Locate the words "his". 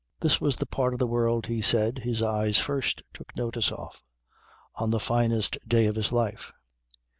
1.99-2.23, 5.95-6.11